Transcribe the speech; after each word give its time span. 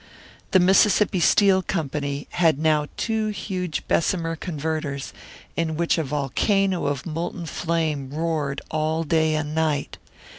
The 0.49 0.59
Mississippi 0.59 1.19
Steel 1.19 1.61
Company 1.61 2.25
had 2.31 2.57
now 2.57 2.87
two 2.97 3.27
huge 3.27 3.87
Bessemer 3.87 4.35
converters, 4.35 5.13
in 5.55 5.77
which 5.77 5.99
a 5.99 6.03
volcano 6.03 6.87
of 6.87 7.05
molten 7.05 7.45
flame 7.45 8.09
roared 8.09 8.61
all 8.71 9.03
day 9.03 9.35
and 9.35 9.53
night. 9.53 9.99